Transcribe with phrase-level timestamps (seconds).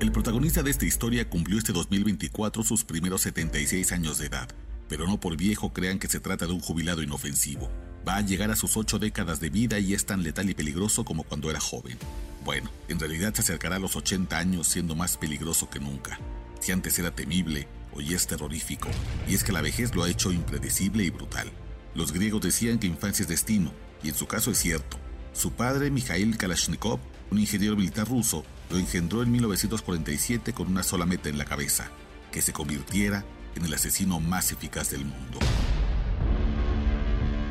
[0.00, 4.48] El protagonista de esta historia cumplió este 2024 sus primeros 76 años de edad,
[4.88, 7.70] pero no por viejo crean que se trata de un jubilado inofensivo.
[8.06, 11.04] Va a llegar a sus ocho décadas de vida y es tan letal y peligroso
[11.04, 11.96] como cuando era joven.
[12.44, 16.18] Bueno, en realidad se acercará a los 80 años siendo más peligroso que nunca.
[16.60, 18.88] Si antes era temible, hoy es terrorífico,
[19.28, 21.50] y es que la vejez lo ha hecho impredecible y brutal.
[21.94, 23.72] Los griegos decían que infancia es destino,
[24.02, 24.98] y en su caso es cierto.
[25.32, 26.98] Su padre, Mikhail Kalashnikov,
[27.30, 31.90] un ingeniero militar ruso, lo engendró en 1947 con una sola meta en la cabeza,
[32.32, 35.38] que se convirtiera en el asesino más eficaz del mundo.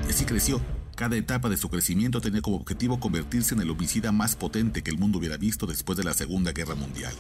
[0.07, 0.61] Y así creció.
[0.95, 4.91] Cada etapa de su crecimiento tenía como objetivo convertirse en el homicida más potente que
[4.91, 7.13] el mundo hubiera visto después de la Segunda Guerra Mundial.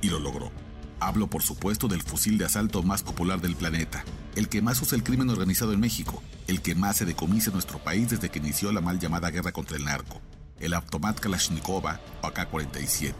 [0.00, 0.50] Y lo logró.
[0.98, 4.96] Hablo, por supuesto, del fusil de asalto más popular del planeta, el que más usa
[4.96, 8.38] el crimen organizado en México, el que más se decomisa en nuestro país desde que
[8.38, 10.20] inició la mal llamada guerra contra el narco,
[10.60, 13.14] el Automat Kalashnikova o AK-47.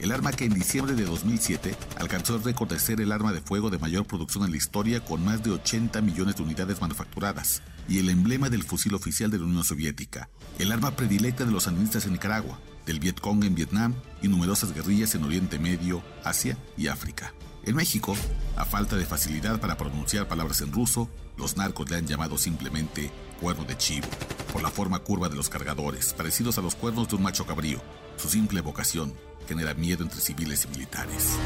[0.00, 3.40] El arma que en diciembre de 2007 alcanzó el récord de ser el arma de
[3.40, 7.62] fuego de mayor producción en la historia con más de 80 millones de unidades manufacturadas
[7.88, 11.64] y el emblema del fusil oficial de la Unión Soviética, el arma predilecta de los
[11.64, 16.88] sandinistas en Nicaragua, del Vietcong en Vietnam y numerosas guerrillas en Oriente Medio, Asia y
[16.88, 17.32] África.
[17.64, 18.16] En México,
[18.56, 23.10] a falta de facilidad para pronunciar palabras en ruso, los narcos le han llamado simplemente
[23.40, 24.08] cuerno de chivo,
[24.52, 27.80] por la forma curva de los cargadores, parecidos a los cuernos de un macho cabrío.
[28.16, 29.14] Su simple vocación
[29.46, 31.38] genera miedo entre civiles y militares.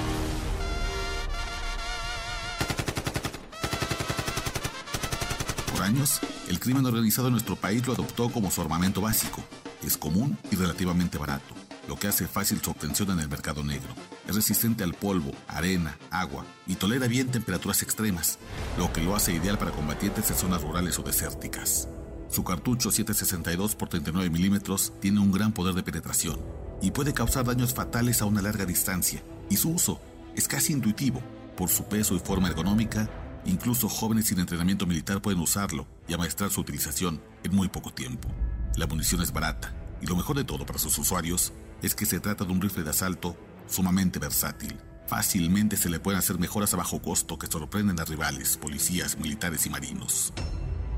[5.71, 9.43] Por años, el crimen organizado en nuestro país lo adoptó como su armamento básico.
[9.85, 11.55] Es común y relativamente barato,
[11.89, 13.95] lo que hace fácil su obtención en el mercado negro.
[14.29, 18.39] Es resistente al polvo, arena, agua y tolera bien temperaturas extremas,
[18.79, 21.89] lo que lo hace ideal para combatientes en zonas rurales o desérticas.
[22.29, 26.41] Su cartucho 762 x 39 milímetros tiene un gran poder de penetración
[26.83, 30.01] y puede causar daños fatales a una larga distancia, y su uso
[30.35, 31.23] es casi intuitivo.
[31.57, 33.09] Por su peso y forma ergonómica,
[33.47, 38.29] incluso jóvenes sin entrenamiento militar pueden usarlo y amaestrar su utilización en muy poco tiempo.
[38.77, 42.21] La munición es barata, y lo mejor de todo para sus usuarios es que se
[42.21, 43.37] trata de un rifle de asalto
[43.69, 44.77] sumamente versátil.
[45.07, 49.67] Fácilmente se le pueden hacer mejoras a bajo costo que sorprenden a rivales, policías, militares
[49.67, 50.33] y marinos.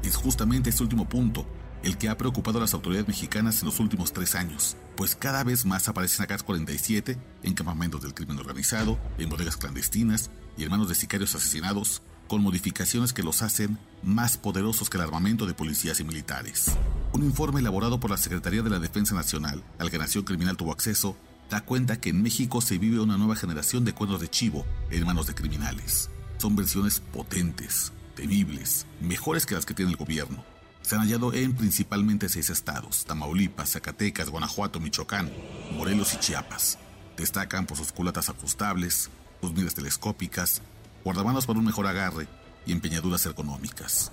[0.03, 1.47] Es justamente este último punto
[1.83, 5.45] el que ha preocupado a las autoridades mexicanas en los últimos tres años, pues cada
[5.45, 10.89] vez más aparecen AK-47 en campamentos del crimen organizado, en bodegas clandestinas y en manos
[10.89, 16.01] de sicarios asesinados, con modificaciones que los hacen más poderosos que el armamento de policías
[16.01, 16.73] y militares.
[17.19, 20.71] Un informe elaborado por la Secretaría de la Defensa Nacional, al que Nación Criminal tuvo
[20.71, 21.17] acceso,
[21.51, 25.05] da cuenta que en México se vive una nueva generación de cuernos de chivo en
[25.05, 26.11] manos de criminales.
[26.37, 30.45] Son versiones potentes, temibles, mejores que las que tiene el gobierno.
[30.83, 35.29] Se han hallado en principalmente seis estados, Tamaulipas, Zacatecas, Guanajuato, Michoacán,
[35.77, 36.79] Morelos y Chiapas.
[37.17, 40.63] Destacan por sus culatas ajustables, sus miras telescópicas,
[41.03, 42.29] guardamanos para un mejor agarre
[42.65, 44.13] y empeñaduras ergonómicas.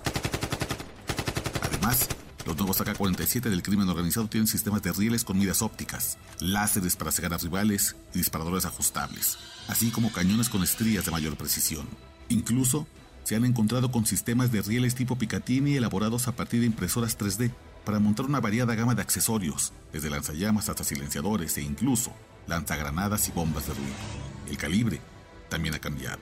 [1.62, 2.08] Además,
[2.46, 7.10] los nuevos AK-47 del crimen organizado tienen sistemas de rieles con miras ópticas, láseres para
[7.10, 9.36] cegar a rivales y disparadores ajustables,
[9.66, 11.88] así como cañones con estrías de mayor precisión.
[12.28, 12.86] Incluso
[13.24, 17.50] se han encontrado con sistemas de rieles tipo Picatinny elaborados a partir de impresoras 3D
[17.84, 22.12] para montar una variada gama de accesorios, desde lanzallamas hasta silenciadores e incluso
[22.46, 23.94] lanzagranadas y bombas de ruido.
[24.48, 25.00] El calibre
[25.48, 26.20] también ha cambiado.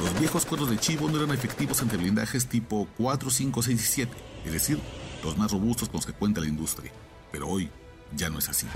[0.00, 3.84] Los viejos cuernos de chivo no eran efectivos ante blindajes tipo 4, 5, 6 y
[3.84, 4.12] 7,
[4.46, 4.80] es decir,
[5.24, 6.92] los más robustos con los que cuenta la industria.
[7.32, 7.70] Pero hoy
[8.14, 8.66] ya no es así.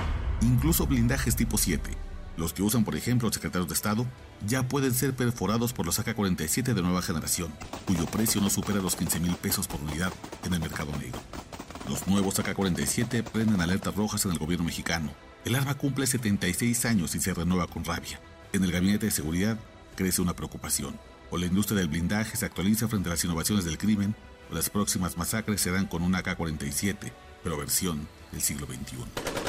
[0.41, 1.91] Incluso blindajes tipo 7,
[2.37, 4.07] los que usan por ejemplo los secretarios de Estado,
[4.47, 7.53] ya pueden ser perforados por los AK-47 de nueva generación,
[7.87, 10.13] cuyo precio no supera los 15 mil pesos por unidad
[10.45, 11.21] en el mercado negro.
[11.89, 15.11] Los nuevos AK-47 prenden alertas rojas en el gobierno mexicano.
[15.45, 18.21] El arma cumple 76 años y se renueva con rabia.
[18.53, 19.59] En el gabinete de seguridad
[19.97, 20.99] crece una preocupación.
[21.31, 24.15] O la industria del blindaje se actualiza frente a las innovaciones del crimen,
[24.51, 29.48] las próximas masacres serán con un AK-47, pero versión del siglo XXI.